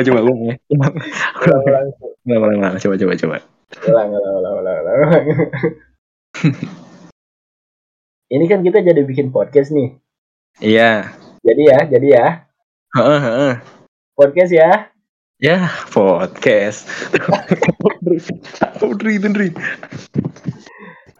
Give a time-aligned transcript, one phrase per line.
[0.00, 0.54] coba coba ulang ya.
[2.24, 2.74] ulang ulang Ulang.
[2.76, 3.36] Coba coba coba.
[3.84, 5.24] ulang ulang ulang ulang, ulang.
[8.28, 9.96] ini kan kita jadi bikin podcast nih
[10.58, 11.12] Iya.
[11.40, 12.26] jadi ya jadi ya
[12.90, 13.54] Heeh heeh.
[14.14, 14.70] podcast ya
[15.38, 16.90] Ya, podcast.
[18.82, 19.54] Udri, Udri.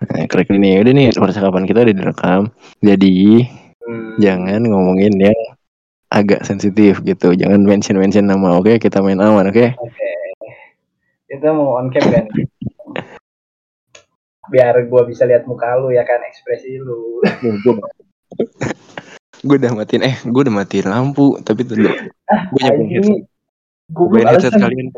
[0.03, 2.43] Nah, klik ini udah nih percakapan kita udah direkam.
[2.83, 3.47] Jadi
[3.79, 5.38] Hmm, jangan ngomongin yang
[6.09, 7.37] agak sensitif gitu.
[7.37, 8.57] Jangan mention mention nama.
[8.57, 9.49] Oke, kita main aman.
[9.49, 9.77] Oke.
[9.77, 10.09] oke
[11.29, 12.25] kita mau on cam kan
[14.49, 17.21] biar gua bisa lihat muka lu ya kan ekspresi lu
[19.39, 21.93] gue udah matiin eh gue udah matiin lampu tapi tuh gue
[22.59, 23.29] nyambung headset ini
[23.93, 24.89] gue gue headset alasan, kalian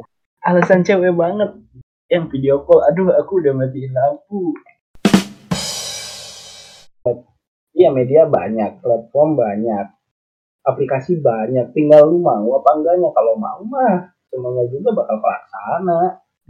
[0.47, 1.51] alasan cewek banget
[2.09, 4.55] yang video call aduh aku udah matiin lampu
[7.75, 9.87] iya media banyak platform banyak
[10.65, 13.09] aplikasi banyak tinggal lu mau apa enggaknya.
[13.13, 16.01] Kalau mau mah semuanya juga bakal pelaksana.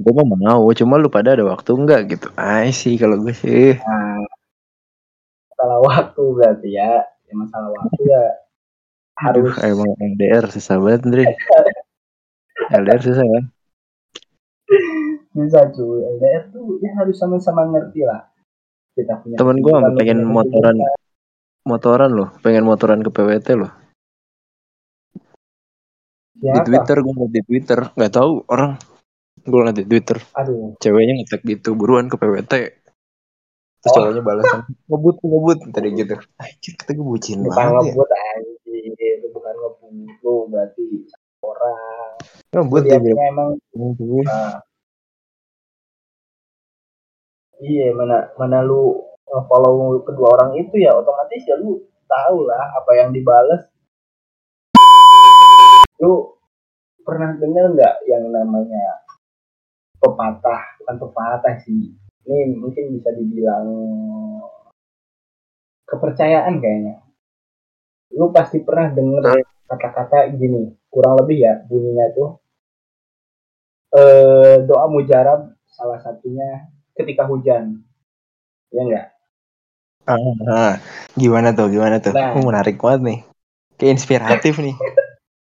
[0.00, 2.28] Gue mah mau cuma lu pada ada waktu enggak gitu?
[2.34, 3.77] Ay sih kalau gue sih.
[3.78, 4.25] Nah
[5.52, 7.05] masalah waktu berarti ya.
[7.28, 8.22] Ya masalah waktu ya
[9.20, 11.24] Aduh, harus emang LDR susah banget Ndri.
[12.80, 13.41] LDR susah ya?
[15.36, 16.00] Bisa cuy.
[16.17, 18.24] LDR tuh ya harus sama-sama ngerti lah.
[18.97, 20.77] Kita punya temen gue pengen motoran.
[21.61, 23.69] motoran loh pengen motoran ke PWT loh
[26.34, 26.67] di Siapa?
[26.67, 27.81] Twitter gue ngeliat di Twitter.
[27.97, 28.70] Nggak tahu orang
[29.41, 30.19] gue ngeliat di Twitter.
[30.36, 30.75] Aduh.
[30.78, 32.55] Ceweknya ngetek gitu buruan ke PWT
[33.81, 33.97] terus Oh.
[33.97, 34.61] cowoknya balasan
[34.92, 35.58] ngebut ngebut.
[35.73, 36.14] Tadi gitu.
[36.36, 37.81] Anjir kata gue bucin bukan banget ya.
[37.97, 38.92] ngebut anjir.
[39.01, 40.84] Itu bukan ngebut lu berarti
[41.41, 42.11] orang.
[42.53, 43.51] Ngebut dia lihatnya emang
[44.28, 44.56] uh,
[47.61, 49.05] iya mana mana lu
[49.47, 51.80] follow kedua orang itu ya otomatis ya lu
[52.11, 53.70] tahu lah apa yang dibales
[56.00, 56.33] lu
[57.05, 59.05] pernah dengar nggak yang namanya
[60.00, 60.80] pepatah?
[60.80, 61.92] Bukan pepatah sih.
[62.24, 63.68] Ini mungkin bisa dibilang
[65.84, 67.05] kepercayaan kayaknya.
[68.16, 72.30] Lu pasti pernah denger kata-kata gini kurang lebih ya bunyinya tuh.
[73.90, 77.84] Eh doa mujarab salah satunya ketika hujan.
[78.70, 79.06] Ya enggak
[80.06, 80.17] Ah,
[80.48, 80.74] ah.
[81.14, 82.14] gimana tuh gimana tuh?
[82.14, 82.34] Nah.
[82.38, 83.20] Menarik banget nih.
[83.78, 84.74] Kayak inspiratif nih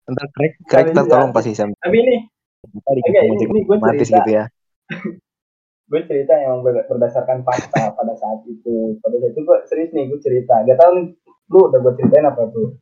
[0.07, 2.15] ntar crack crack Tapi ntar tolong pasti sampai tapi ini
[2.57, 4.17] kita ini- ini gue cerita.
[4.17, 4.45] gitu ya.
[5.87, 8.99] Gue cerita yang ber- berdasarkan fakta pada saat itu.
[8.99, 10.59] Pada saat itu gue serius nih gue cerita.
[10.61, 11.15] Gak tau nih
[11.47, 12.75] lu udah gue ceritain apa tuh?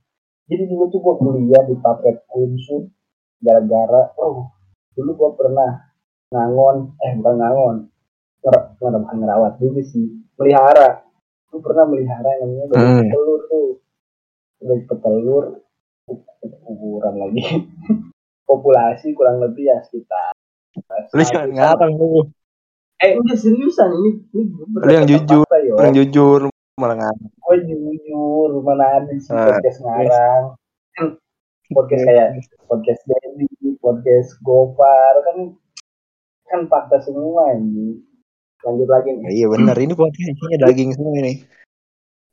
[0.46, 2.90] Jadi dulu tuh gue kuliah di Papret Kunsu
[3.38, 4.50] gara-gara oh
[4.94, 5.86] dulu gue pernah
[6.28, 7.76] ngangon eh bukan ngangon
[8.42, 10.06] Nger- nggak bukan ngerawat juga sih
[10.36, 11.06] melihara.
[11.48, 13.00] Gue pernah melihara yang namanya Hmm.
[13.06, 13.70] petelur tuh.
[14.58, 15.44] Bebek petelur
[16.62, 17.42] kuburan lagi
[18.50, 20.34] populasi kurang lebih ya sekitar
[21.12, 22.26] lu jangan ngarang lu
[22.96, 25.76] Eh udah seriusan ini ini Lu yang jujur, fakta, yo.
[25.76, 26.40] orang jujur
[26.80, 30.44] malah ngarang Gue jujur mana ada sih Ah, podcast ngarang.
[30.96, 31.06] Kan
[31.76, 32.28] podcast kayak
[32.72, 33.52] podcast Dendi,
[33.84, 35.38] podcast Gopar kan
[36.48, 38.00] kan fakta semua ini.
[38.64, 39.28] Lanjut lagi Ya, nih.
[39.36, 41.34] iya benar ini podcast isinya daging semua ini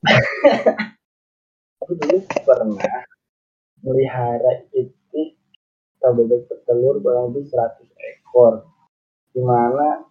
[1.82, 3.02] Aku dulu pernah
[3.82, 5.38] melihara itik
[5.98, 8.66] atau bebek petelur kurang lebih 100 ekor.
[9.30, 10.02] Di mana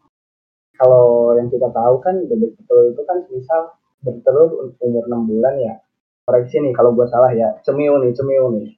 [0.79, 3.61] kalau yang kita tahu kan bebek petelur itu kan misal
[4.03, 5.75] bertelur umur 6 bulan ya.
[6.23, 7.59] Koreksi nih kalau gua salah ya.
[7.67, 8.69] Cemiu nih, cemiu nih.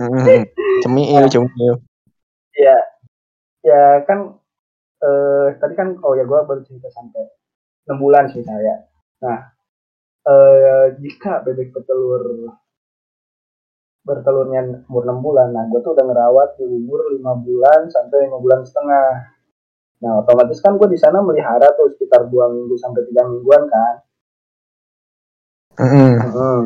[0.00, 0.42] Hmm,
[0.82, 1.74] cemil cemil
[2.58, 2.76] Ya,
[3.62, 4.34] ya kan
[5.02, 7.22] eh tadi kan oh ya gua baru cerita sampai
[7.86, 8.86] 6 bulan sih saya.
[9.22, 9.50] Nah,
[10.26, 12.50] eh jika bebek petelur
[14.02, 18.42] bertelurnya umur 6 bulan, nah gua tuh udah ngerawat di umur 5 bulan sampai 5
[18.42, 19.08] bulan setengah.
[20.02, 23.94] Nah, otomatis kan gue di sana melihara tuh sekitar 2 minggu sampai 3 mingguan kan.
[25.78, 26.64] Hmm, Hmm.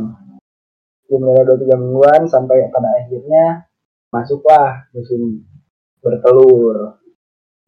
[1.05, 3.69] Gue melihara 2-3 mingguan sampai pada akhirnya
[4.09, 5.45] masuklah musim
[6.01, 6.97] bertelur.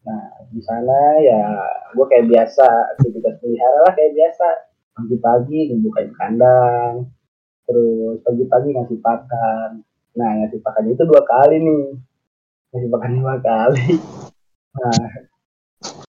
[0.08, 1.44] Nah, di sana ya
[1.92, 4.46] gue kayak biasa aktivitas pelihara lah kayak biasa
[4.96, 7.12] pagi-pagi ngebukain kandang
[7.68, 9.84] terus pagi-pagi ngasih pakan.
[10.16, 11.84] Nah ngasih pakan itu dua kali nih.
[12.72, 13.88] Ngasih pakan dua kali.
[14.80, 15.04] Nah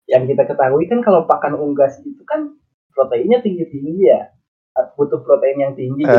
[0.08, 2.54] yang kita ketahui kan kalau pakan unggas itu kan
[2.94, 4.30] proteinnya tinggi-tinggi ya.
[4.94, 6.14] Butuh protein yang tinggi gitu.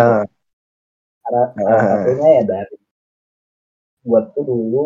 [1.23, 1.87] Salah, salah Ah.
[2.02, 2.76] satunya ya dari
[4.02, 4.85] buat tuh dulu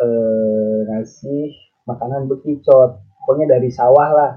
[0.00, 1.52] eh, ngasih
[1.84, 4.32] makanan bekicot pokoknya dari sawah lah.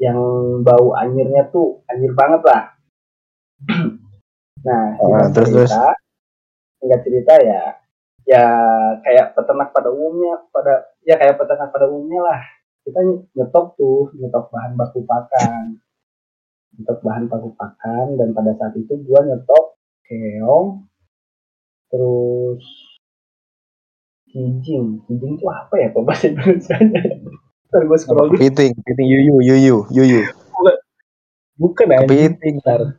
[0.00, 0.20] Yang
[0.64, 2.72] bau anyirnya tuh anyir banget lah
[4.60, 5.86] nah Ah, singkat terus, cerita.
[6.80, 7.62] singkat cerita ya.
[8.28, 8.44] Ya
[9.02, 12.40] kayak peternak pada umumnya pada ya kayak peternak pada umumnya lah.
[12.84, 13.00] Kita
[13.36, 15.80] nyetok tuh nyetok bahan baku pakan.
[16.76, 19.64] Nyetok bahan baku pakan dan pada saat itu gua nyetok
[20.06, 20.84] keong
[21.90, 22.64] terus
[24.30, 25.02] kijing.
[25.08, 26.76] Kijing itu apa ya kok bahasa Indonesia
[27.70, 28.38] ntar gue scroll dulu.
[28.38, 30.22] Kepiting, kepiting yuyu, yuyu, yuyu.
[31.54, 32.34] bukan anjing.
[32.34, 32.54] Kepiting.
[32.62, 32.98] ntar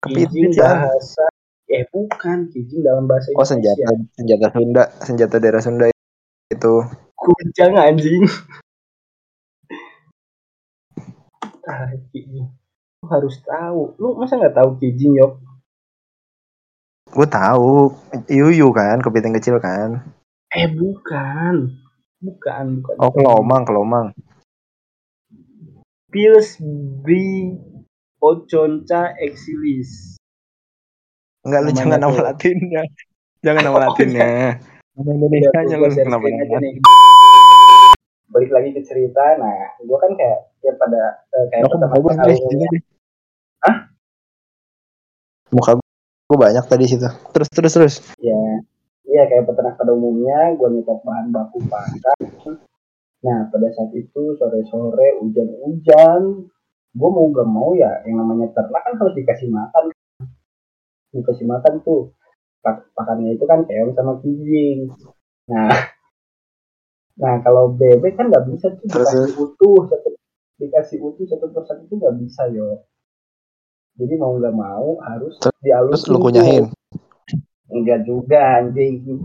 [0.00, 0.64] Kepiting ya.
[0.64, 1.24] bahasa
[1.68, 2.48] eh bukan.
[2.50, 5.86] Kijing dalam bahasa Oh senjata, senjata Sunda, senjata daerah Sunda
[6.50, 6.74] itu.
[7.20, 8.24] kujang anjing.
[11.68, 12.48] Ah kijing
[13.00, 13.92] lu harus tahu.
[14.00, 15.36] Lu masa nggak tahu kijing yok?
[17.10, 17.90] Gue tahu,
[18.30, 20.00] yuyu kan, kepiting kecil kan.
[20.54, 21.76] eh bukan.
[22.20, 22.94] Bukan bukan.
[23.00, 24.06] Oh kelomang, kelomang.
[26.10, 26.58] Pils
[28.20, 30.20] B Oconca exilis
[31.40, 32.84] Enggak lu jangan nama latinnya.
[33.40, 34.60] Jangan nama latinnya.
[34.92, 36.26] Nama Indonesia nya gua lu kenapa
[38.30, 41.02] balik lagi ke cerita nah gue kan kayak ya pada
[41.34, 42.34] eh, kayak Aku pertama kali.
[43.66, 43.76] Hah?
[45.50, 45.70] Muka
[46.30, 47.10] gue banyak tadi situ.
[47.34, 47.94] Terus terus terus.
[48.22, 48.38] ya
[49.10, 52.22] iya kayak peternak pada umumnya gue nyetok bahan baku pakan
[53.20, 56.22] nah pada saat itu sore sore hujan hujan
[56.90, 59.84] gue mau gak mau ya yang namanya ternak kan harus dikasih makan
[61.14, 62.10] dikasih makan tuh
[62.60, 64.90] Pak- pakannya itu kan keong sama kijing
[65.46, 65.70] nah
[67.20, 70.08] nah kalau bebek kan nggak bisa tuh Terus, dikasih utuh satu
[70.60, 72.82] dikasih utuh satu persatu itu nggak bisa yo
[74.00, 76.64] jadi mau nggak mau harus Terus dialusin lu kunyahin.
[77.68, 79.04] Enggak juga anjing.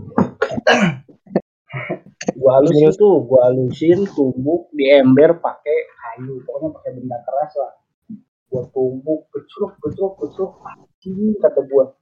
[2.40, 3.00] gua halusin Terus?
[3.00, 7.72] tuh, gua halusin tumbuk di ember pakai kayu, pokoknya pakai benda keras lah.
[8.48, 11.92] Gua tumbuk, kecruk, kecruk, kecruk, anjing kata gua.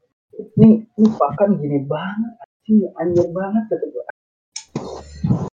[0.55, 4.05] Nih, ini pakan gini banget, anjing, anjir banget kata gua.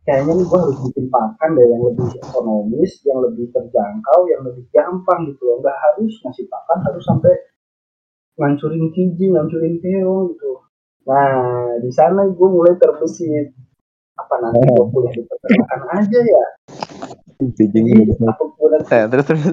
[0.09, 4.65] Kayaknya nih gua harus bikin pakan deh yang lebih ekonomis, yang lebih terjangkau, yang lebih
[4.73, 5.61] gampang gitu loh.
[5.61, 7.35] Nggak harus ngasih pakan harus sampai
[8.41, 10.53] ngancurin kijing, ngancurin keong gitu.
[11.07, 13.53] Nah, di sana gue mulai terbesit.
[14.17, 16.47] Apa nanti gue kuliah di peternakan aja ya?
[17.37, 19.45] Gue nanti, Eh, terus terus.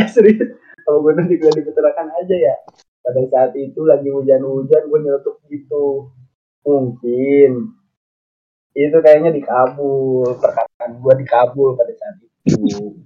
[0.00, 2.54] eh serius, apa gue nanti kuliah di peternakan aja ya?
[3.02, 6.10] Pada saat itu lagi hujan-hujan, gue nyeletuk gitu.
[6.66, 7.78] Mungkin.
[8.74, 12.98] Itu kayaknya dikabul, perkataan gue dikabul pada saat itu.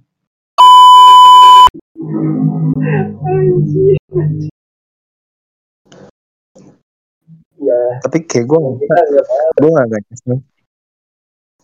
[7.57, 10.41] Ya, Tapi kayak gue kita nggak tahu.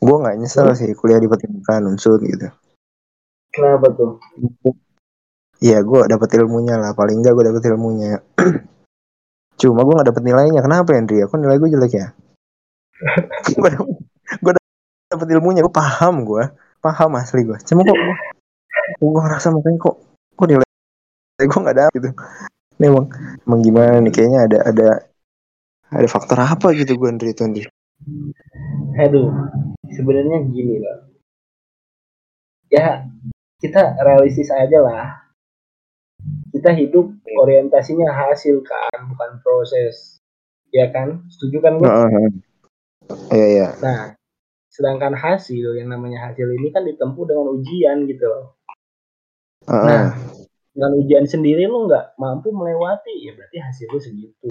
[0.04, 0.68] Gue nggak nyesel.
[0.76, 2.52] Sih kuliah di peternakan unsur gitu.
[3.54, 4.20] Kenapa tuh?
[5.64, 8.20] Iya gue dapet ilmunya lah paling enggak gue dapet ilmunya.
[9.60, 10.60] Cuma gue nggak dapet nilainya.
[10.60, 11.24] Kenapa Andri?
[11.24, 12.08] Aku nilai gue jelek ya.
[13.60, 13.70] gue
[14.52, 14.64] dapet,
[15.08, 15.64] dapet ilmunya.
[15.64, 16.44] Gue paham gue.
[16.84, 17.56] Paham asli gue.
[17.64, 18.16] Cuma kok gue,
[19.00, 19.96] gue ngerasa makanya kok
[20.36, 20.68] kok nilai
[21.40, 22.10] gue nggak dapet gitu.
[22.82, 23.06] Ini emang,
[23.48, 24.12] emang gimana nih?
[24.12, 24.90] Kayaknya ada ada
[25.94, 27.64] ada faktor apa gitu gue Andri itu Andri.
[29.00, 29.30] Aduh,
[29.94, 31.00] sebenarnya gini loh.
[32.68, 33.06] Ya,
[33.62, 35.08] kita realistis aja lah.
[36.50, 40.18] Kita hidup orientasinya hasil kan, bukan proses.
[40.74, 41.30] Ya kan?
[41.30, 41.86] Setuju kan lu?
[41.86, 42.30] Heeh.
[43.30, 43.68] Iya iya.
[43.84, 44.00] Nah,
[44.74, 48.46] sedangkan hasil yang namanya hasil ini kan ditempuh dengan ujian gitu loh.
[49.70, 49.86] Heeh.
[49.86, 50.06] Nah,
[50.74, 54.50] dengan ujian sendiri lu nggak mampu melewati, ya berarti hasil lu segitu.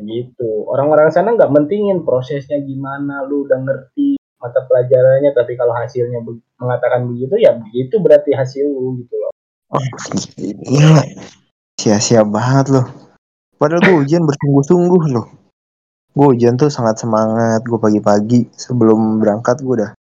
[0.00, 0.48] Begitu.
[0.66, 6.40] Orang-orang sana nggak mentingin prosesnya gimana, lu udah ngerti mata pelajarannya, tapi kalau hasilnya be-
[6.56, 9.32] mengatakan begitu, ya begitu berarti hasil lu gitu loh.
[9.70, 9.84] Oh.
[11.76, 12.86] Sia-sia banget loh.
[13.60, 15.28] Padahal gue ujian bersungguh-sungguh loh.
[16.16, 17.60] Gue ujian tuh sangat semangat.
[17.68, 19.92] Gue pagi-pagi sebelum berangkat gue udah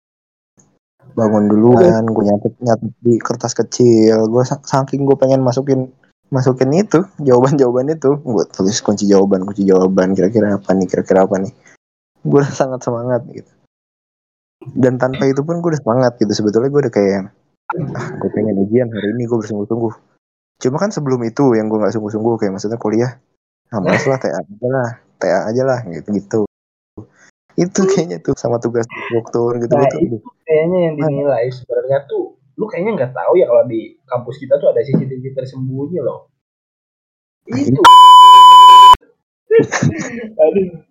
[1.14, 2.08] bangun duluan.
[2.08, 4.32] Gue nyatet nyatet di kertas kecil.
[4.32, 5.92] Gue saking gue pengen masukin
[6.30, 8.18] masukin itu jawaban-jawaban itu.
[8.22, 10.14] Gue tulis kunci jawaban, kunci jawaban.
[10.18, 10.88] Kira-kira apa nih?
[10.90, 11.54] Kira-kira apa nih?
[12.26, 13.52] Gue sangat semangat gitu.
[14.76, 16.32] Dan tanpa itu pun gue udah semangat gitu.
[16.32, 17.22] Sebetulnya gue udah kayak
[17.70, 19.94] ah gue pengen ujian hari ini gue bersungguh-sungguh
[20.60, 23.22] cuma kan sebelum itu yang gue nggak sungguh-sungguh kayak maksudnya kuliah
[23.70, 24.90] nah males lah TA aja lah
[25.22, 26.40] TA aja lah gitu gitu
[27.60, 30.18] itu kayaknya tuh sama tugas dokter gitu Nah, gitu itu
[30.50, 34.76] kayaknya yang dinilai sebenarnya tuh, lu kayaknya nggak tahu ya kalau di kampus kita tuh
[34.76, 36.28] ada CCTV tersembunyi loh.
[37.48, 37.80] Itu.
[40.44, 40.84] Aduh.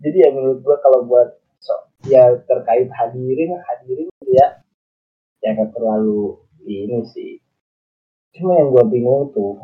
[0.00, 1.28] Jadi ya menurut gua kalau buat
[1.60, 1.76] so,
[2.08, 4.64] ya terkait hadirin, hadirin gitu ya,
[5.44, 7.36] ya nggak terlalu ini sih.
[8.32, 9.60] Cuma yang gua bingung tuh,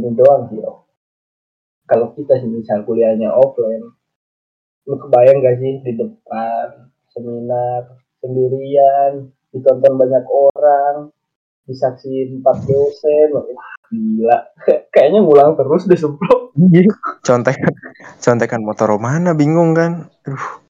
[0.00, 0.80] ini doang sih, Om.
[1.84, 4.00] kalau kita sih misal kuliahnya offline
[4.88, 11.10] lu kebayang gak sih di depan seminar sendirian ditonton banyak orang
[11.66, 13.44] disaksiin empat dosen wah
[13.90, 14.38] gila.
[14.94, 16.54] Kayaknya ngulang terus deh semprot
[17.26, 17.74] contekan
[18.22, 20.10] contekan motor mana bingung kan?
[20.26, 20.62] Aduh.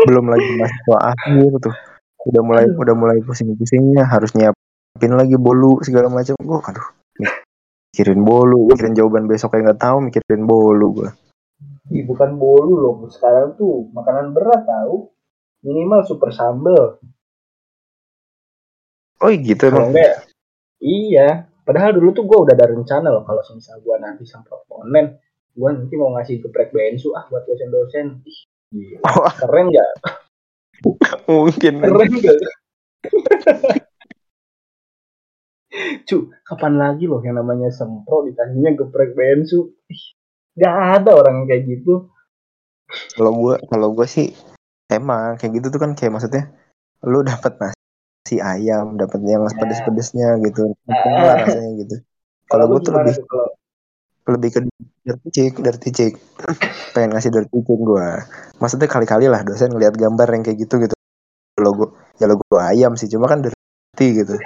[0.00, 1.76] belum lagi mahasiswa akhir tuh.
[2.24, 6.36] Udah mulai udah mulai pusing-pusingnya harus nyiapin lagi bolu segala macam.
[6.40, 6.88] Gua aduh
[7.90, 11.10] mikirin bolu mikirin jawaban besok kayak nggak tahu mikirin bolu gua.
[11.90, 15.12] Ih, bukan bolu loh sekarang tuh makanan berat tahu.
[15.60, 16.96] Minimal super sambel
[19.20, 19.92] oh gitu kalau emang.
[19.94, 20.14] enggak
[20.80, 21.28] iya.
[21.60, 25.22] Padahal dulu tuh gue udah ada rencana loh kalau misal gue nanti semprot online
[25.54, 28.26] gue nanti mau ngasih geprek bensu ah buat dosen-dosen.
[28.74, 29.06] Gila.
[29.06, 29.34] Wah.
[29.34, 29.90] keren nggak?
[31.30, 31.74] Mungkin.
[31.78, 32.38] Keren nggak?
[36.08, 39.74] Cu kapan lagi loh yang namanya semprot ditanya geprek bensu?
[40.58, 42.10] Nggak ada orang yang kayak gitu.
[43.14, 44.34] Kalau gua kalau gua sih
[44.90, 46.50] emang kayak gitu tuh kan kayak maksudnya
[47.06, 47.79] lu dapat nasi
[48.38, 49.56] ayam dapat yang Ya.
[49.58, 50.70] pedes-pedesnya gitu.
[50.86, 51.96] Lah rasanya gitu.
[52.46, 53.48] Kalau gua tuh lebih tuh kalau
[54.30, 54.60] lebih ke
[55.02, 56.12] dirty chick dirty chick.
[56.94, 58.22] Pengen ngasih dirty chick gua.
[58.62, 60.94] Maksudnya kali-kali lah dosen ngeliat gambar yang kayak gitu gitu.
[61.58, 64.38] Logo ya logo ayam sih cuma kan dirty gitu.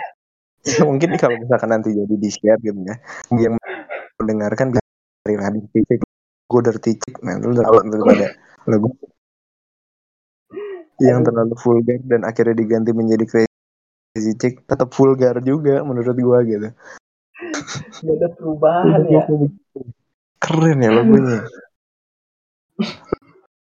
[0.88, 2.96] Mungkin kalau misalkan nanti jadi di share gitu ya.
[3.36, 3.60] Yang
[4.16, 6.00] mendengarkan dari dirty chick.
[6.48, 8.32] Gue dirty chick nah lu tahu daripada
[8.64, 8.96] logo
[11.02, 13.24] yang terlalu vulgar dan akhirnya diganti menjadi
[14.14, 16.70] chick tetap vulgar juga menurut gua gitu.
[18.06, 19.22] Nggak ada perubahan ya.
[20.38, 21.40] keren ya logonya.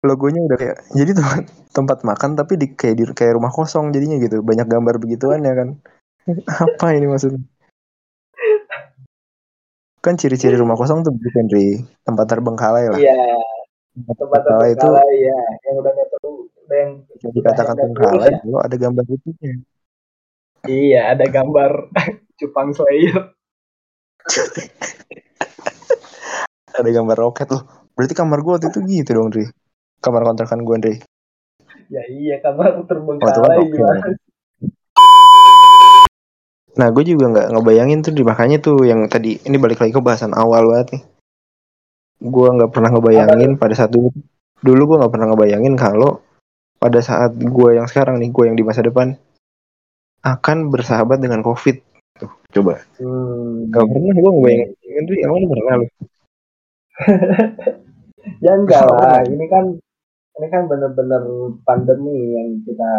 [0.00, 1.26] Logonya udah kayak jadi tuh
[1.76, 4.40] tempat makan tapi di kayak di kayak rumah kosong jadinya gitu.
[4.40, 5.69] Banyak gambar begituan ya kan.
[6.64, 7.45] Apa ini maksudnya?
[10.00, 11.69] Kan ciri-ciri rumah kosong tuh begitu Henry
[12.09, 12.97] tempat terbengkalai lah.
[12.97, 13.37] Iya.
[13.99, 14.88] Tempat terbengkalai itu
[15.28, 16.31] ya yang udah nggak tahu
[16.73, 16.90] yang
[17.35, 19.28] dikatakan terbengkalai kalau ada gambar itu
[20.67, 21.95] iya ada gambar
[22.38, 23.37] cupang slayer.
[26.75, 27.91] Ada gambar roket loh.
[27.99, 29.47] Berarti kamar gua waktu itu gitu dong Dri.
[29.99, 30.99] Kamar kontrakan gua Dri.
[31.91, 34.03] Ya iya kamar kan terbengkalai roket gimana
[36.79, 40.31] Nah, gue juga nggak ngebayangin tuh, makanya tuh yang tadi ini balik lagi ke bahasan
[40.31, 41.03] awal banget nih.
[42.23, 44.15] Gue nggak pernah ngebayangin pada saat dulu,
[44.62, 46.23] dulu gue nggak pernah ngebayangin kalau
[46.79, 49.19] pada saat gue yang sekarang nih, gue yang di masa depan
[50.23, 51.77] akan bersahabat dengan COVID.
[52.19, 52.83] Tuh, coba.
[52.99, 53.71] hmm.
[53.71, 55.19] Gak pernah gue ngebayangin, Dri.
[55.23, 55.87] Emang lu pernah lu?
[58.45, 59.65] ya enggak Nggak lah ini kan
[60.39, 61.23] ini kan bener-bener
[61.63, 62.91] pandemi yang kita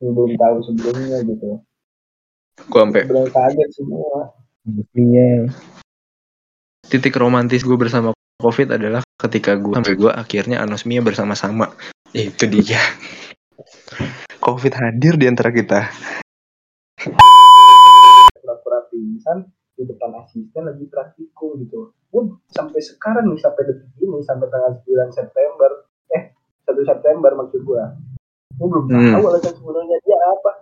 [0.00, 1.60] belum tahu sebelumnya gitu
[2.68, 4.32] Gue sampai bener kaget semua
[4.98, 5.46] Iya.
[6.86, 8.10] Titik romantis gue bersama
[8.42, 11.70] COVID adalah ketika gue sampai gue akhirnya anosmia bersama-sama.
[12.10, 12.82] Itu dia.
[14.38, 15.80] COVID hadir di antara kita.
[18.36, 24.24] pura-pura pingsan di depan asisten lagi praktikum gitu gue sampai sekarang nih sampai detik ini
[24.24, 25.70] sampai tanggal 9 September
[26.10, 26.32] eh
[26.64, 27.82] 1 September maksud gue
[28.56, 29.12] gue belum Hmm.
[29.12, 30.52] tahu alasan sebenarnya dia apa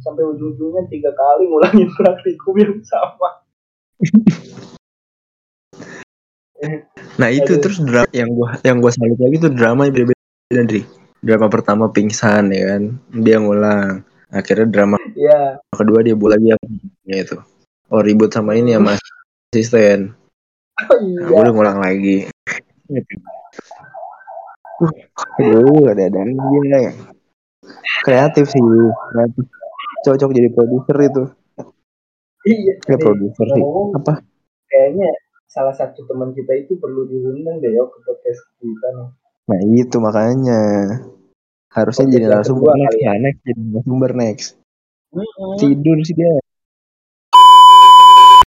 [0.00, 3.44] sampai ujung-ujungnya tiga kali ngulangin praktikum yang sama
[7.18, 7.62] Nah itu Aduh.
[7.62, 10.82] terus drama yang gua yang gua salut lagi tuh drama yang beda-beda Dri.
[11.18, 14.06] Drama pertama pingsan ya kan, dia ngulang.
[14.28, 16.66] Akhirnya drama ya kedua dia buat lagi apa
[17.08, 17.36] itu.
[17.88, 19.00] Oh ribut sama ini ya mas
[19.50, 20.12] asisten.
[20.78, 22.28] oh Nah, iya udah ngulang lagi.
[24.78, 24.92] Uh,
[25.42, 26.92] aduh ada ada dia ya.
[28.04, 28.62] Kreatif sih,
[29.10, 29.44] kreatif.
[30.06, 31.24] Cocok jadi produser itu.
[32.46, 33.64] iya Ya nih, produser sih.
[33.98, 34.22] Apa?
[34.68, 35.10] kayaknya
[35.48, 39.08] salah satu teman kita itu perlu diundang deh yo ke podcast kita nih
[39.48, 40.60] Nah itu makanya
[41.72, 44.48] harusnya Podcast jadi narasumber kedua next ya next jadi narasumber next.
[45.08, 45.52] Mm-mm.
[45.56, 46.36] Tidur sih dia.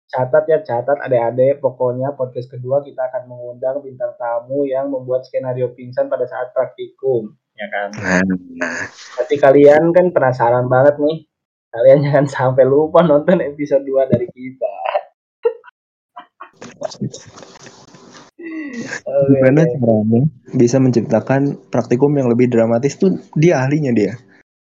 [0.09, 5.71] catat ya catat adik-adik pokoknya podcast kedua kita akan mengundang bintang tamu yang membuat skenario
[5.77, 8.25] pingsan pada saat praktikum ya kan Nah,
[8.59, 8.83] nah.
[9.21, 11.29] pasti kalian kan penasaran banget nih
[11.71, 14.75] kalian jangan sampai lupa nonton episode 2 dari kita
[19.29, 19.75] Gimana oke.
[19.75, 20.21] caranya
[20.55, 24.15] bisa menciptakan praktikum yang lebih dramatis tuh dia ahlinya dia.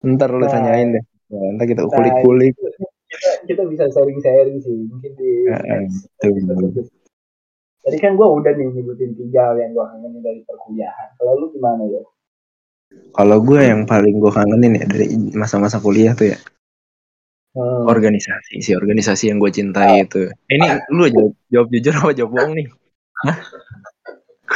[0.02, 0.50] Ntar lu Nah.
[0.50, 1.04] tanyain deh.
[1.30, 2.54] Nah, ntar kita Nah, kulik-kulik.
[3.10, 6.90] kita, kita bisa sharing-sharing sih mungkin di Heeh, next.
[7.80, 11.08] Tadi kan gue udah nih nyebutin tiga yang gue kangenin dari perkuliahan.
[11.16, 12.02] Kalau lu gimana ya?
[13.16, 16.38] Kalau gue yang paling gue kangenin ya dari masa-masa kuliah tuh ya
[17.50, 17.82] Hmm.
[17.82, 20.22] organisasi sih organisasi yang gue cintai itu.
[20.46, 22.66] Eh, Ini lu jawab, jawab jujur apa jawab bohong nih?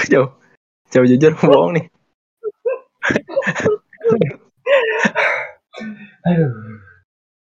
[0.07, 0.31] Jauh
[0.91, 1.87] jauh jujur bohong nih
[6.25, 6.51] Aduh.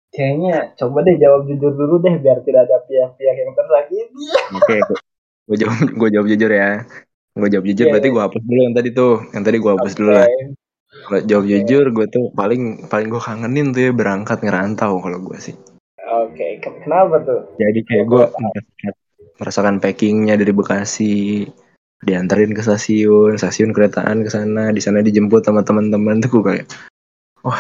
[0.09, 4.25] Kayaknya coba deh jawab jujur dulu deh biar tidak ada pihak-pihak yang tersakiti.
[4.51, 4.75] oke
[5.49, 6.69] gue jawab gue jawab jujur ya
[7.33, 8.13] gue jawab jujur Iya, berarti iya.
[8.13, 10.27] gue hapus dulu yang tadi tuh yang tadi gue hapus dulu lah
[11.05, 11.51] kalau jawab Oke.
[11.55, 15.55] jujur gue tuh paling paling gue kangenin tuh ya berangkat ngerantau kalau gue sih
[16.09, 17.53] Oke, Ke- kenapa tuh?
[17.57, 18.23] jadi kayak gue
[19.39, 21.45] merasakan packingnya dari Bekasi
[21.99, 26.65] dianterin ke stasiun stasiun keretaan ke sana di sana dijemput sama teman-teman tuh gue kayak
[27.43, 27.59] wah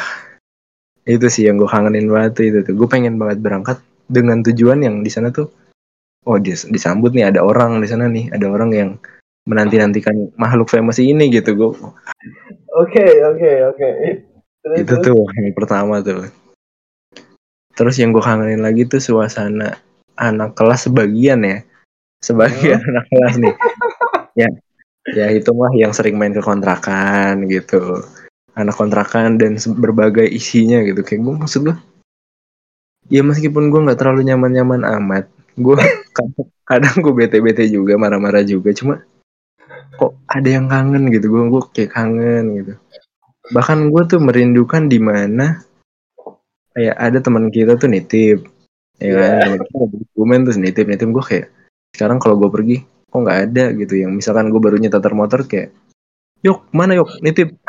[1.09, 2.73] itu sih yang gue kangenin banget tuh, itu tuh.
[2.77, 5.49] Gue pengen banget berangkat dengan tujuan yang di sana tuh
[6.27, 8.89] oh dis disambut nih ada orang di sana nih ada orang yang
[9.49, 11.57] menanti nantikan makhluk famous ini gitu.
[11.57, 11.71] Gue
[12.77, 13.89] Oke, oke, oke.
[14.61, 16.29] Terus, itu tuh yang pertama tuh.
[17.73, 19.81] Terus yang gue kangenin lagi tuh suasana
[20.15, 21.65] anak kelas sebagian ya.
[22.21, 23.55] Sebagian anak kelas nih
[24.39, 24.49] ya
[25.11, 28.03] ya hitunglah yang sering main ke kontrakan gitu.
[28.55, 31.03] Anak kontrakan dan berbagai isinya gitu.
[31.03, 31.75] Kayak gue maksud gue
[33.09, 35.25] ya meskipun gue nggak terlalu nyaman-nyaman amat
[35.57, 35.75] gue
[36.17, 38.71] kadang, kadang gue bete-bete juga marah-marah juga.
[38.71, 39.03] Cuma
[39.99, 41.27] kok ada yang kangen gitu?
[41.27, 42.73] Gue gue kayak kangen gitu.
[43.49, 45.59] Bahkan gue tuh merindukan di mana
[46.77, 48.45] kayak ada teman kita tuh nitip.
[48.99, 49.39] Ya kan Iya.
[49.47, 51.47] teman kita dokumen terus nitip nitip gue kayak
[51.95, 52.77] sekarang kalau gue pergi
[53.09, 53.93] kok nggak ada gitu.
[53.97, 55.73] Yang misalkan gue baru nyetar motor kayak
[56.45, 57.51] yuk mana yuk nitip.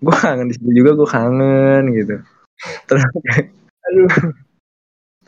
[0.00, 2.24] Gue kangen di situ juga gue kangen gitu.
[2.88, 3.04] Terus
[3.84, 4.32] Aduh.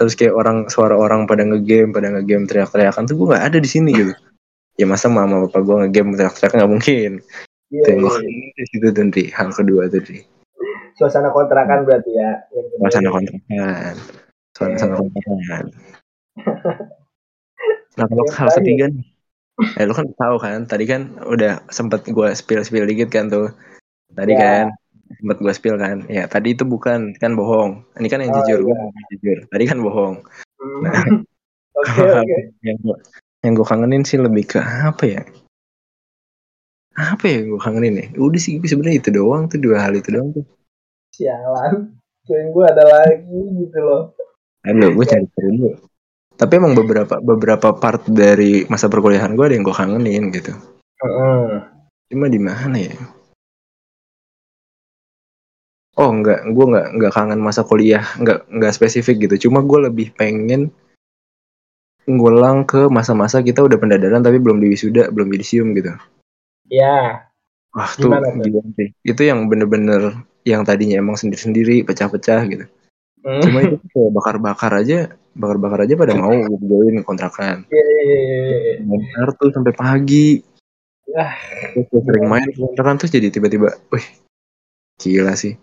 [0.01, 3.69] terus kayak orang suara orang pada ngegame pada ngegame teriak-teriakan tuh gue nggak ada di
[3.69, 4.17] sini gitu.
[4.81, 7.13] Ya masa mama bapak gue ngegame teriak-teriak nggak mungkin.
[7.69, 8.17] Iya, itu yang gue iya.
[8.17, 9.25] kangen di situ Ndri.
[9.33, 10.17] hal kedua tadi
[10.97, 12.31] Suasana kontrakan berarti ya.
[12.77, 13.97] suasana kontrakan.
[14.57, 15.65] Suasana kontrakan
[17.95, 18.59] nah kalau Yang hal terakhir.
[18.63, 19.05] ketiga nih
[19.79, 23.53] eh lu kan tahu kan tadi kan udah sempet gue spill spill dikit kan tuh
[24.11, 24.41] tadi Ya.
[24.41, 24.65] kan
[25.13, 28.59] sempet gue spill kan ya tadi itu bukan kan bohong ini kan yang Oh, jujur
[28.65, 29.03] gue iya.
[29.13, 30.17] jujur tadi kan bohong
[30.57, 30.83] Hmm.
[31.73, 32.39] Oke, Kalau oke.
[32.63, 32.97] yang gue
[33.43, 35.23] yang gue kangenin sih lebih ke apa ya
[36.95, 40.31] apa ya gue kangenin ya udah sih sebenarnya itu doang tuh dua hal itu doang
[40.33, 40.45] tuh
[41.13, 41.93] Sialan.
[42.25, 44.17] Kirain gue ada lagi gitu loh.
[44.65, 45.77] Aduh, gue cari dulu.
[46.37, 50.53] Tapi emang beberapa beberapa part dari masa perkuliahan gue ada yang gue kangenin gitu.
[51.03, 51.47] Heeh.
[52.13, 52.97] Cuma di mana ya?
[55.93, 59.49] Oh enggak, gue enggak enggak kangen masa kuliah, enggak enggak spesifik gitu.
[59.49, 60.73] Cuma gue lebih pengen
[62.09, 65.95] ngulang ke masa-masa kita udah pendadaran tapi belum di wisuda, belum yudisium gitu.
[66.73, 67.29] Ya.
[67.77, 68.65] Wah tuh Gimana tuh?
[68.77, 68.89] sih.
[69.05, 72.65] Itu yang bener-bener yang tadinya emang sendiri-sendiri, pecah-pecah gitu.
[73.23, 73.43] Hmm.
[73.43, 74.99] Cuma itu tuh kayak bakar-bakar aja,
[75.39, 77.63] bakar-bakar aja pada mau gitu join kontrakan.
[77.71, 78.75] Iya, iya, iya, iya.
[78.83, 80.43] Main kartu sampai pagi.
[81.15, 81.35] Ah,
[81.77, 84.07] Terus gue sering main kontrakan terus jadi tiba-tiba, wih
[84.99, 85.55] gila sih.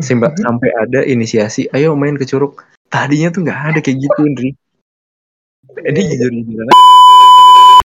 [0.00, 2.60] Simba, sampai ada inisiasi, ayo main ke curug.
[2.88, 4.50] Tadinya tuh nggak ada kayak gitu, Ndri.
[5.88, 6.66] Ini jujur jujur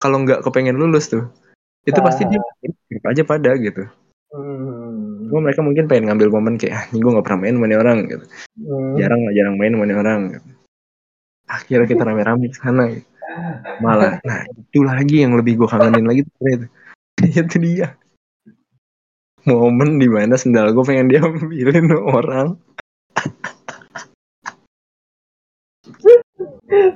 [0.04, 1.28] Kalau nggak kepengen lulus tuh,
[1.88, 2.40] itu pasti dia
[2.92, 3.88] ikut aja pada gitu.
[4.36, 4.77] Hmm.
[5.28, 8.00] Cuma mereka mungkin pengen ngambil momen kayak, ah, ini gue nggak pernah main sama orang
[8.08, 8.26] gitu.
[8.64, 8.94] Hmm.
[8.96, 10.22] Jarang lah, jarang main sama orang.
[10.32, 10.50] Gitu.
[11.48, 12.84] Akhirnya kita rame-rame ke sana.
[12.92, 13.08] Gitu.
[13.84, 16.68] Malah, nah itu lagi yang lebih gue kangenin lagi tuh itu.
[17.46, 17.88] itu dia.
[19.48, 22.60] Momen di mana sendal gue pengen diambilin orang.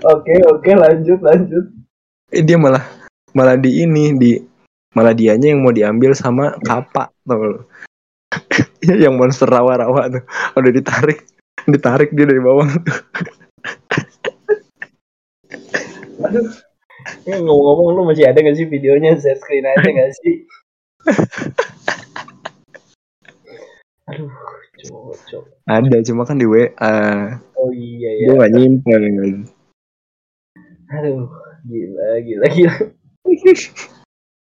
[0.02, 1.66] Oke, oke, lanjut, lanjut.
[2.32, 2.84] Eh, dia malah
[3.32, 4.32] malah di ini di
[4.92, 7.64] malah dianya yang mau diambil sama kapak tau
[9.04, 10.24] yang monster rawa-rawa tuh
[10.58, 11.26] udah ditarik
[11.68, 12.68] ditarik dia dari bawah
[16.22, 16.48] Aduh.
[17.26, 19.18] Ini ngomong-ngomong lu masih ada gak sih videonya?
[19.18, 20.46] Share screen aja gak sih?
[24.06, 24.30] Aduh,
[24.86, 25.44] cocok.
[25.66, 26.70] ada cuma kan di WA
[27.58, 28.26] Oh iya ya.
[28.30, 29.04] gue gak nyimpen
[30.92, 31.26] Aduh,
[31.66, 32.76] gila, gila, gila.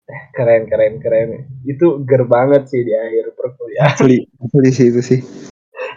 [0.05, 1.29] Keren, keren, keren.
[1.63, 3.89] Itu ger banget sih di akhir perkuliahan.
[3.91, 5.19] asli asli sih itu sih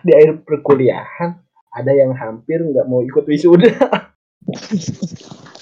[0.00, 1.30] Di akhir perkuliahan
[1.70, 3.68] ada yang hampir nggak mau ikut wisuda.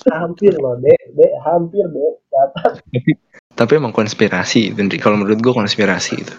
[0.07, 2.15] hampir loh, dek, dek, hampir dek.
[2.29, 2.73] Catat.
[3.57, 5.01] tapi emang konspirasi itu Ndri.
[5.01, 6.35] kalau menurut gue konspirasi itu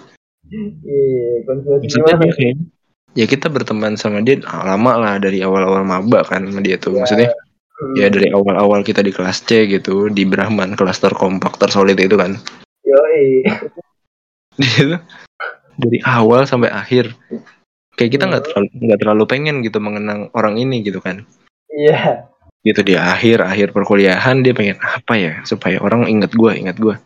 [0.48, 2.24] Iya, konspirasi gimana?
[3.12, 7.02] ya kita berteman sama dia lama lah dari awal-awal maba kan sama dia tuh Ya.
[7.02, 7.30] maksudnya
[7.98, 12.34] ya dari awal-awal kita di kelas C gitu di Brahman kelas terkompak tersolid itu kan.
[12.82, 13.46] Yoi.
[15.82, 17.14] dari awal sampai akhir.
[17.98, 21.26] Kayak kita nggak terlalu nggak terlalu pengen gitu mengenang orang ini gitu kan.
[21.74, 22.30] Iya.
[22.66, 27.00] gitu di akhir akhir perkuliahan dia pengen apa ya supaya orang inget gue inget gue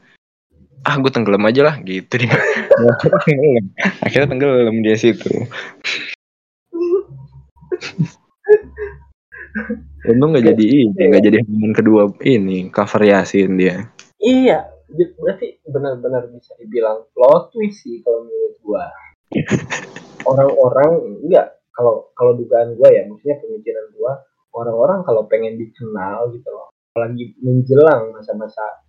[0.81, 2.33] ah gue tenggelam aja lah gitu dia.
[4.05, 5.29] Akhirnya tenggelam dia situ
[10.07, 13.89] untung nggak jadi ini nggak jadi hubungan kedua ini cover yasin dia.
[14.21, 18.85] Iya berarti benar-benar bisa dibilang plot twist sih kalau menurut gua.
[20.29, 26.49] Orang-orang enggak kalau kalau dugaan gua ya maksudnya pemikiran gua orang-orang kalau pengen dikenal gitu
[26.51, 28.83] loh apalagi menjelang masa-masa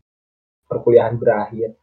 [0.67, 1.79] perkuliahan berakhir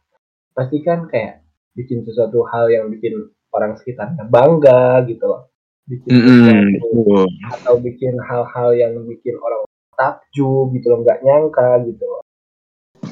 [0.52, 5.49] pasti kan kayak bikin sesuatu hal yang bikin orang sekitarnya bangga gitu loh
[5.90, 7.26] bikin Mm-mm, sesuatu betul.
[7.50, 9.66] atau bikin hal-hal yang bikin orang
[9.98, 12.04] takjub gitu loh nggak nyangka gitu.
[12.06, 12.22] Loh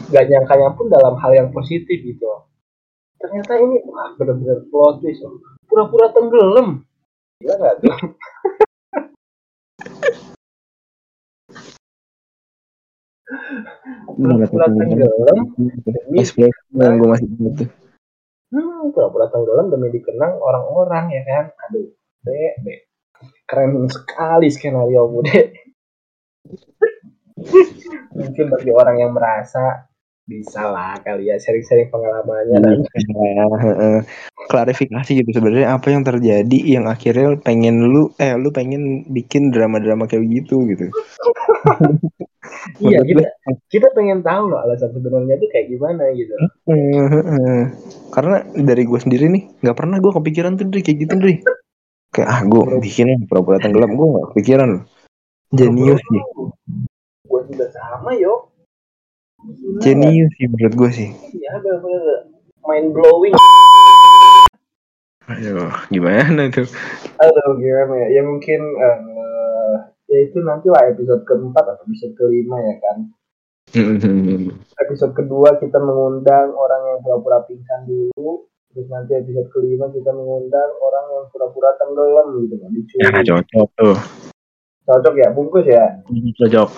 [0.08, 2.22] nggak nyangkanya pun dalam hal yang positif gitu.
[2.22, 2.46] Loh
[3.18, 5.26] ternyata ini wah bener-bener plot twist
[5.66, 6.86] pura-pura tenggelam.
[7.42, 7.96] Gila nggak tuh?
[14.14, 15.38] Pura-pura tenggelam?
[15.82, 16.22] demi
[16.78, 17.26] yang gue masih
[18.54, 21.44] hmm, pura-pura tenggelam demi dikenang orang-orang ya kan?
[21.68, 21.97] Aduh
[22.28, 22.80] dek
[23.48, 25.56] keren sekali skenario bude
[28.12, 29.88] mungkin bagi orang yang merasa
[30.28, 32.84] bisa lah kali ya sharing-sharing pengalamannya dan
[33.64, 33.98] heeh.
[34.52, 40.04] klarifikasi gitu sebenarnya apa yang terjadi yang akhirnya pengen lu eh lu pengen bikin drama-drama
[40.04, 40.92] kayak gitu gitu.
[42.84, 43.24] iya kita
[43.72, 46.34] kita pengen tahu loh alasan sebenarnya itu kayak gimana gitu.
[48.12, 51.40] Karena dari gue sendiri nih nggak pernah gue kepikiran tuh Dri, kayak gitu Dri.
[52.08, 53.92] Kayak ah gue bikin pura-pura tenggelam.
[53.94, 54.68] Gue nggak kepikiran.
[54.78, 54.84] Loh.
[55.48, 56.22] Jenius sih,
[57.24, 58.52] gue juga sama yo.
[59.80, 61.08] Jenius sih menurut gue sih.
[61.40, 62.28] ya bener-bener.
[62.68, 63.32] Mind blowing.
[65.28, 66.68] Aduh, gimana tuh?
[67.16, 68.20] aduh gimana ya?
[68.20, 69.76] Ya mungkin eh,
[70.08, 72.98] ya itu nanti lah episode keempat atau episode kelima ya kan?
[73.68, 80.12] Hmm, episode kedua kita mengundang orang yang pura-pura pingsan dulu terus nanti episode kelima kita
[80.12, 83.96] mengundang orang yang pura-pura tenggelam gitu kan Ya cocok tuh,
[84.84, 85.28] cocok ya?
[85.32, 85.84] Bungkus ya?
[86.08, 86.68] Cocok.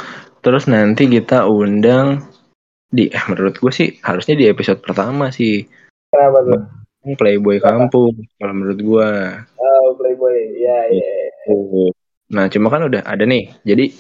[0.41, 2.25] Terus nanti kita undang
[2.91, 5.67] di eh, menurut gue sih harusnya di episode pertama sih.
[6.11, 6.63] Kenapa tuh?
[7.17, 9.11] Playboy kampung kalau menurut gue.
[9.57, 10.37] oh playboy.
[10.59, 11.11] Ya ya
[11.49, 11.89] ya.
[12.31, 13.91] Nah cuma kan udah ada nih, jadi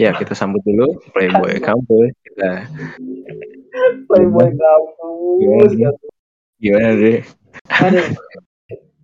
[0.00, 2.08] ya kita sambut dulu Playboy kampung.
[2.24, 2.64] Kita
[4.08, 5.88] playboy kampus Gimana?
[5.88, 5.90] ya
[6.62, 7.18] gimana deh?
[7.68, 8.06] aduh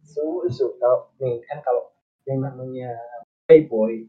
[0.06, 1.90] su su kalau nih kan kalau
[2.24, 2.94] yang namanya
[3.44, 4.06] playboy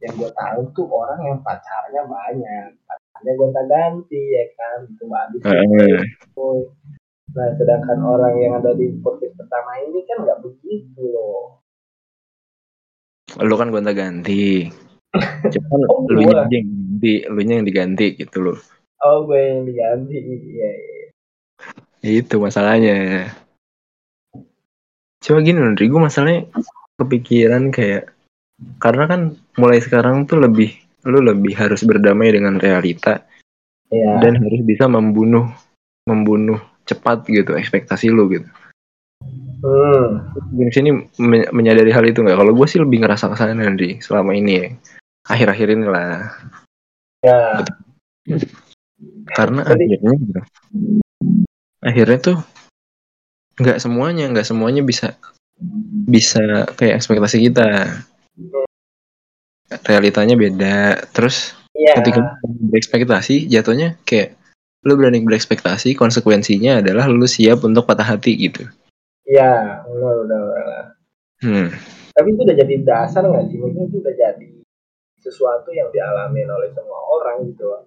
[0.00, 5.24] yang gue tahu tuh orang yang pacarnya banyak pacarnya gonta ganti ya kan itu mbak.
[5.42, 6.58] Playboy.
[7.36, 11.60] nah sedangkan orang yang ada di podcast pertama ini kan nggak begitu loh
[13.38, 14.64] Lu kan gonta ganti.
[15.52, 18.58] Cuman Oh, lu nya yang diganti, lu yang diganti gitu loh.
[19.04, 20.97] oh gue yang diganti iya iya
[22.02, 23.30] Itu masalahnya.
[25.18, 26.46] Cuma gini loh, Dri, gue masalahnya
[26.98, 28.14] kepikiran kayak
[28.82, 29.20] karena kan
[29.54, 30.74] mulai sekarang tuh lebih
[31.06, 33.22] lu lebih harus berdamai dengan realita
[33.86, 35.46] iya dan harus bisa membunuh
[36.10, 38.48] membunuh cepat gitu ekspektasi lu gitu.
[39.62, 40.34] hmm.
[40.58, 40.90] Di sini
[41.22, 42.34] men- menyadari hal itu nggak?
[42.34, 44.66] Kalau gue sih lebih ngerasa ke sana Dri selama ini ya.
[45.28, 46.32] Akhir-akhir ini lah.
[47.22, 47.62] ya
[49.38, 50.40] Karena Jadi- akhirnya gitu.
[51.78, 52.38] Akhirnya tuh
[53.58, 55.18] nggak semuanya, nggak semuanya bisa
[56.08, 58.02] bisa kayak ekspektasi kita.
[59.84, 61.06] Realitanya beda.
[61.12, 64.34] Terus iya ketika berekspektasi jatuhnya kayak
[64.86, 68.62] lu berani berekspektasi konsekuensinya adalah lu siap untuk patah hati gitu.
[69.26, 70.84] iya benar benar benar.
[71.38, 71.68] Hmm.
[72.14, 74.48] tapi itu udah jadi dasar nggak sih mungkin itu udah jadi
[75.18, 77.82] sesuatu yang dialami oleh semua orang gitu loh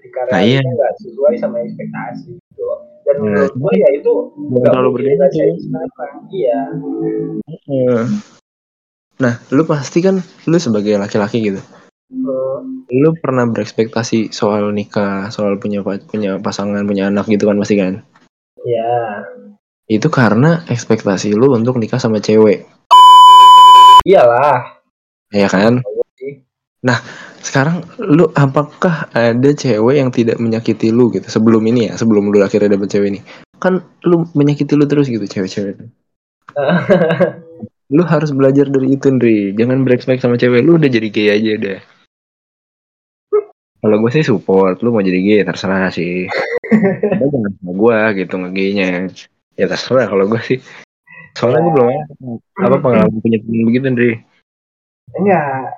[0.00, 0.64] ketika Nah, iya.
[0.64, 2.64] nggak sesuai sama ekspektasi gitu
[3.04, 6.60] dan Nah, menurut gue ya itu nggak terlalu rasain sekarang iya
[7.68, 8.18] Hmm.
[9.20, 11.60] Nah, lu pasti kan lu sebagai laki-laki gitu.
[12.10, 17.76] Hmm, Lu pernah berekspektasi soal nikah, soal punya punya pasangan, punya anak gitu kan pasti
[17.78, 18.00] kan?
[18.64, 19.22] ya
[19.86, 22.64] Itu karena ekspektasi lu untuk nikah sama cewek,
[24.08, 24.80] iyalah
[25.30, 25.84] ya kan?
[25.84, 26.42] Tahu sih.
[27.40, 32.44] Sekarang lu apakah ada cewek yang tidak menyakiti lu gitu sebelum ini ya, sebelum lu
[32.44, 33.20] akhirnya dapet cewek ini?
[33.56, 35.80] Kan lu menyakiti lu terus gitu cewek-cewek.
[37.88, 39.56] Lu harus belajar dari itu, Ndri.
[39.56, 40.60] Jangan berekspek sama cewek.
[40.60, 41.80] Lu udah jadi gay aja deh.
[43.80, 46.28] Kalau gue sih support, lu mau jadi gay terserah sih.
[47.00, 49.08] Tapi jangan sama gue gitu ngegaynya.
[49.56, 50.60] Ya terserah kalau gue sih.
[51.32, 51.88] Soalnya gue belum
[52.68, 54.12] apa pengalaman punya temen begitu, Ndri.
[55.10, 55.74] enggak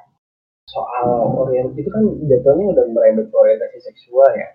[0.70, 1.06] soal
[1.46, 4.48] orient itu kan jatuhnya udah merembet ke orientasi seksual ya.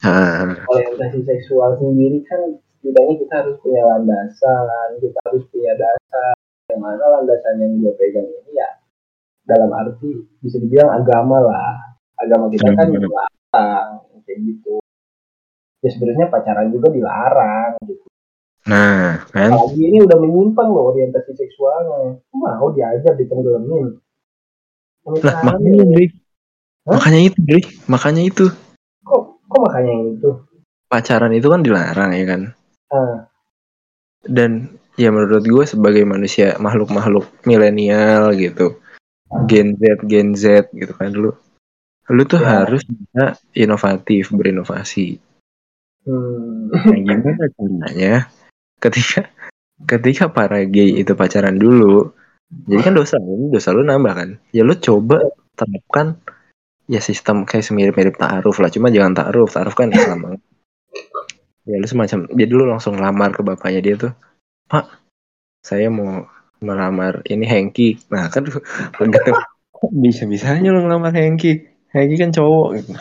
[0.00, 6.32] Nah, orientasi seksual sendiri kan setidaknya kita harus punya landasan kita harus punya dasar.
[6.72, 8.70] Yang mana landasan yang gue pegang ini ya
[9.44, 11.74] dalam arti bisa dibilang agama lah.
[12.20, 13.00] Agama kita kan Hmm.
[13.00, 13.88] dilarang
[14.24, 14.80] kayak gitu.
[15.80, 18.06] Ya sebenarnya pacaran juga dilarang gitu.
[18.68, 19.48] Nah kan?
[19.50, 22.20] Apalagi ini udah menyimpang loh orientasi seksualnya.
[22.32, 23.96] Mau diajar ditenggelamin
[25.06, 26.06] lah makanya Dri
[26.84, 26.96] Hah?
[26.96, 28.46] makanya itu Dri makanya itu.
[29.04, 30.30] Kok kok makanya itu?
[30.90, 32.42] Pacaran itu kan dilarang ya kan?
[32.90, 33.16] Ah.
[34.26, 38.76] Dan ya menurut gue sebagai manusia makhluk-makhluk milenial gitu
[39.48, 41.32] Gen Z Gen Z gitu kan lu
[42.10, 42.66] lu tuh Ya.
[42.66, 45.22] harus bisa inovatif berinovasi.
[46.04, 46.74] Hmm.
[46.74, 48.14] nah gimana caranya?
[48.82, 49.30] Ketika
[49.86, 52.10] ketika para gay itu pacaran dulu
[52.50, 54.28] jadi kan dosa ini dosa lu nambah kan.
[54.50, 55.22] Ya lu coba
[55.54, 56.18] terapkan
[56.90, 58.70] ya sistem kayak semirip-mirip ta'aruf lah.
[58.70, 60.38] Cuma jangan ta'aruf ta'aruf kan Islam
[61.68, 64.12] ya lu semacam jadi lu langsung lamar ke bapaknya dia tuh.
[64.66, 64.90] Pak
[65.62, 66.26] saya mau
[66.58, 68.10] melamar ini Hengki.
[68.10, 68.58] Nah kan lu
[68.98, 69.32] gitu
[70.04, 71.70] bisa bisanya lu ngelamar Hengki.
[71.94, 72.68] Hengki kan cowok.
[72.82, 72.92] Gitu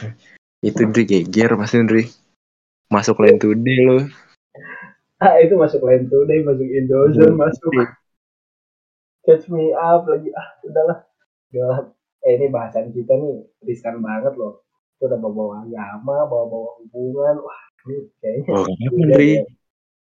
[0.60, 2.04] itu Dri geger pasti Dri
[2.92, 3.98] masuk line today lu.
[5.20, 7.72] Ah itu masuk line today masuk Indozone masuk
[9.30, 10.34] catch me up lagi.
[10.34, 10.98] Ah udahlah.
[11.54, 11.80] Udahlah.
[12.26, 14.66] Eh ini bahasan kita nih riskan banget loh.
[14.98, 17.46] Itu udah bawa agama bawa bawa hubungan.
[17.46, 19.42] Wah ini kayaknya oh ya.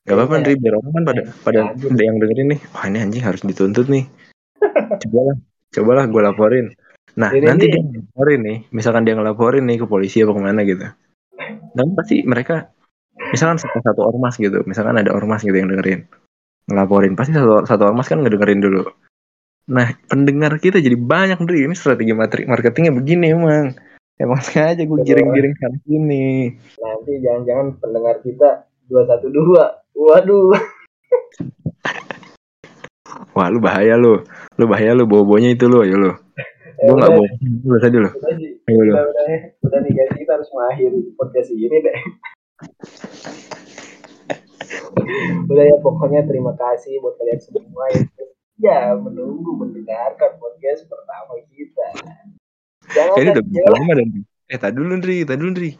[0.08, 2.60] gak apa-apa Dri biar orang kan pada pada ada yang dengerin nih.
[2.70, 4.06] Wah ini anjing harus dituntut nih.
[5.02, 5.36] Cobalah.
[5.74, 6.66] Cobalah gue laporin.
[7.18, 7.72] Nah Ini nanti nih.
[7.74, 8.58] dia ngelaporin nih.
[8.70, 10.86] Misalkan dia ngelaporin nih ke polisi apa ke mana gitu.
[11.76, 12.70] Dan pasti mereka
[13.34, 14.64] misalkan satu, satu ormas gitu.
[14.64, 16.08] Misalkan ada ormas gitu yang dengerin.
[16.72, 17.12] Ngelaporin.
[17.12, 18.88] Pasti satu satu ormas kan ngedengerin dulu
[19.68, 21.68] nah pendengar kita jadi banyak Dri.
[21.68, 23.76] Ini strategi materi marketingnya begini emang.
[24.18, 26.50] Emang sengaja gue giring-giring ke sini
[26.82, 29.78] nanti jangan-jangan pendengar kita dua satu dua.
[29.94, 30.58] Waduh.
[33.36, 34.18] Wah lu bahaya lu.
[34.58, 35.06] Lu bahaya lu.
[35.06, 35.86] Bawanya itu lu.
[35.86, 36.10] Ayo lu.
[36.78, 37.26] Gue nggak bawa
[37.62, 38.10] lu tadi lu.
[38.66, 38.94] Ayo lu.
[39.62, 40.10] Udah nih guys.
[40.18, 41.98] Kita harus mengakhiri podcast ini deh.
[45.48, 47.86] Udah ya pokoknya terima kasih buat kalian semua.
[47.94, 48.10] yang
[48.58, 51.86] ya menunggu mendengarkan podcast pertama kita.
[52.90, 54.08] Jangan ini udah berapa lama dan
[54.48, 55.70] eh tadi dulu Ndri tadi dulu Ndri.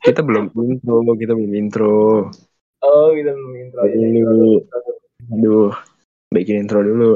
[0.00, 2.32] Kita belum intro kita belum intro.
[2.80, 3.92] Oh kita belum intro ya.
[3.92, 4.52] Dulu.
[5.30, 5.72] aduh
[6.32, 7.12] bikin intro dulu.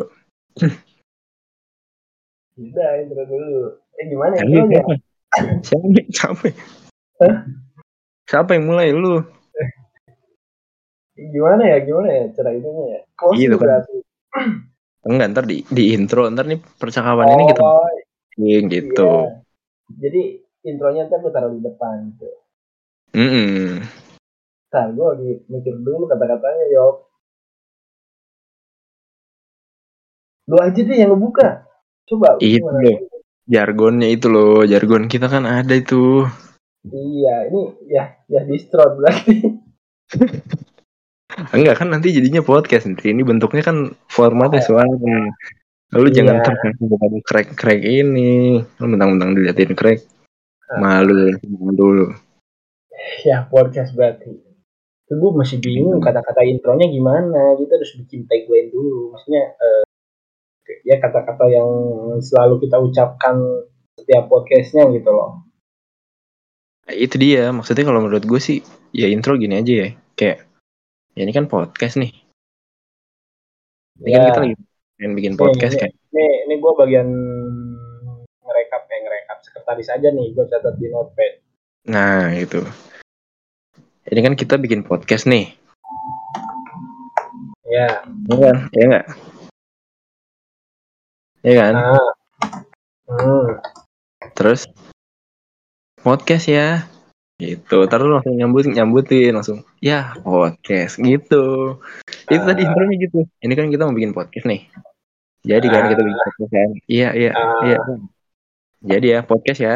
[2.60, 3.80] Udah intro dulu.
[3.96, 4.84] Eh gimana intronya?
[4.84, 4.92] siapa?
[5.64, 6.46] Siapa siapa
[7.24, 7.34] Hah?
[8.28, 9.24] siapa yang mulai lu?
[11.14, 13.00] Gimana ya gimana ya cara itunya ya?
[13.16, 13.62] Closing Gitu kan.
[13.62, 13.96] berarti
[15.04, 17.88] enggak ntar di di intro ntar nih percakapan ini kita oh
[18.34, 19.04] bikin gitu.
[19.06, 19.30] iya.
[19.94, 20.22] jadi
[20.64, 22.28] intronya ntar gue taruh di depan gitu
[23.14, 23.78] Mm-mm.
[24.74, 26.96] Ntar gue lagi mikir dulu kata-katanya Yok.
[30.50, 31.62] Lu aja deh yang ngebuka
[32.10, 32.98] Coba lu Itu loh.
[33.46, 34.66] jargonnya itu loh.
[34.66, 36.26] Jargon kita kan ada itu.
[36.90, 39.62] Iya ini ya ya distro berarti
[41.54, 43.10] enggak kan nanti jadinya podcast Ndri.
[43.10, 44.90] ini bentuknya kan formatnya suara
[45.94, 46.16] Lalu Iya.
[46.26, 46.36] jangan
[46.82, 48.58] bukan crack crack ini.
[48.82, 50.02] Lu mentang-mentang diliatin crack.
[50.82, 52.06] Malu malu dulu.
[53.22, 54.32] Ya podcast berarti
[55.04, 59.84] Itu gue masih bingung kata-kata intronya gimana Kita harus bikin tagline dulu Maksudnya eh,
[60.88, 61.68] Ya kata-kata yang
[62.24, 63.36] selalu kita ucapkan
[64.00, 65.44] Setiap podcastnya gitu loh
[66.84, 67.48] Nah, itu dia.
[67.48, 68.60] Maksudnya kalau menurut gue sih
[68.92, 69.88] ya intro gini aja ya.
[70.16, 70.44] Kayak
[71.14, 72.10] ya ini kan podcast nih.
[74.02, 74.26] Ini kan Ya.
[74.28, 74.54] kita lagi
[74.94, 77.08] pengen bikin podcast kayak Ini, ini gue bagian
[78.40, 81.32] ngerekap ya ngerekap sekretaris aja nih gue catat di notepad
[81.84, 82.64] nah itu.
[84.04, 85.52] Ini kan kita bikin podcast nih.
[87.64, 88.56] ya Iya kan?
[88.70, 89.06] Iya enggak?
[91.42, 91.72] Iya kan?
[91.76, 92.08] nah
[93.10, 93.46] hmm.
[94.34, 94.60] Terus
[96.00, 96.88] podcast ya.
[97.36, 97.78] Gitu.
[97.84, 99.60] Terus langsung nyambut nyambutin langsung.
[99.84, 101.76] Ya, podcast gitu.
[102.24, 102.72] Itu tadi Ah.
[102.72, 103.28] intronya gitu.
[103.36, 104.64] Ini kan kita mau bikin podcast nih.
[105.44, 105.88] Jadi kan Ah.
[105.92, 106.70] kita bikin podcast kan.
[106.88, 107.60] Iya, iya, Ah.
[107.68, 107.78] iya.
[108.80, 109.74] Jadi ya podcast ya.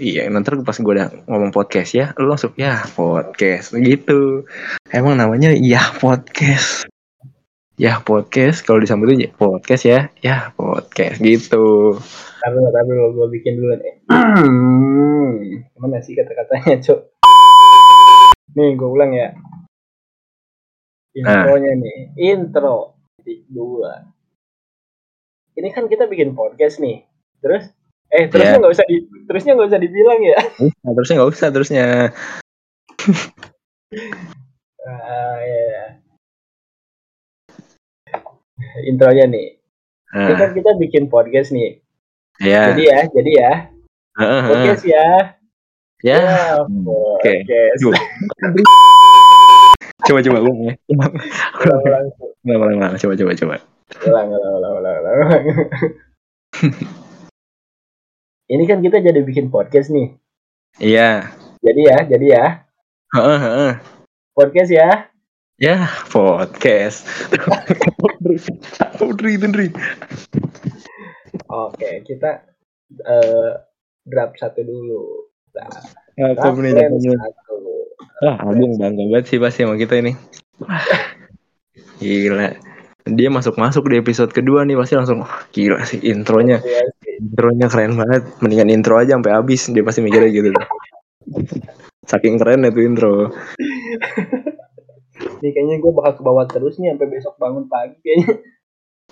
[0.00, 4.48] Iya, nanti pas gue udah ngomong podcast ya, lu langsung ya podcast gitu.
[4.88, 6.88] Emang namanya ya podcast.
[7.76, 12.00] Ya podcast kalau disambutin ya podcast ya, ya podcast gitu.
[12.42, 13.94] tapi tapi lo gue bikin dulu nih
[15.78, 17.11] mana sih kata-katanya cok
[18.56, 19.28] nih gue ulang ya
[21.12, 21.98] intronya nih
[22.32, 24.04] intro titik dua
[25.56, 27.04] ini kan kita bikin podcast nih
[27.44, 27.68] terus
[28.12, 28.60] Eh terusnya Ya.
[28.60, 30.36] nggak usah di terusnya nggak usah dibilang ya.
[30.84, 31.86] Nah, terusnya nggak usah terusnya.
[34.82, 35.84] Ah, ya, ya.
[38.84, 39.56] Intronya nih.
[40.12, 41.80] Ini Nah, kan kita bikin podcast nih.
[42.36, 42.74] ya.
[42.76, 43.52] Jadi ya, jadi ya.
[44.20, 44.50] Heeh, heeh.
[44.52, 45.08] Podcast ya.
[46.02, 46.58] Ya.
[46.66, 47.46] Oke.
[47.78, 47.94] Yuk.
[50.02, 50.74] Coba coba gue.
[50.90, 51.14] Ulang,
[51.86, 52.10] ulang,
[52.42, 52.92] Ulang, ulang, ulang.
[52.98, 53.56] Coba coba coba.
[54.02, 55.42] ulang, ulang, ulang, ulang, ulang.
[58.52, 60.18] Ini kan kita jadi bikin podcast nih.
[60.82, 61.30] Iya.
[61.62, 62.66] Jadi ya, jadi ya.
[63.14, 63.72] Heeh, heeh.
[64.34, 65.06] Podcast ya.
[65.62, 67.06] Ya, podcast.
[71.46, 72.42] Oke, kita
[73.06, 73.52] eh
[74.02, 75.31] draft satu dulu.
[75.52, 77.16] Nah, plan namanya?
[77.16, 77.54] satu.
[78.22, 80.14] Wah, Agung bangga banget sih pasti sama kita ini.
[81.98, 82.54] Gila.
[83.02, 86.62] Dia masuk-masuk di episode kedua nih pasti langsung wah, gila sih intronya.
[86.62, 86.86] Iya.
[87.18, 88.22] Intronya keren banget.
[88.38, 90.50] Mendingan intro aja sampai habis dia pasti mikirnya gitu.
[92.06, 93.34] Saking keren itu intro.
[95.42, 98.30] Ini kayaknya gue bakal ke bawah terus nih sampai besok bangun pagi kayaknya.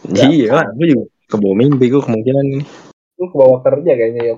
[0.07, 2.65] Iya, aku juga ke bawah mimpi gue kemungkinan ini.
[3.19, 4.37] Gue ke bawah kerja kayaknya ya.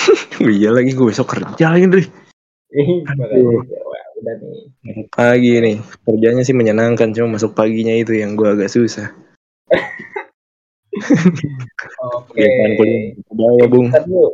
[0.56, 2.04] iya lagi gue besok kerja lagi Dri.
[2.70, 2.84] Ya,
[4.20, 5.10] udah nih.
[5.10, 5.76] Pagi nih.
[6.06, 9.10] Kerjanya sih menyenangkan cuma masuk paginya itu yang gue agak susah.
[12.00, 12.34] Oke.
[12.34, 13.02] Kegiatan kuliah.
[13.30, 13.86] Udah ya, Bung.
[13.90, 14.30] Bentar dulu.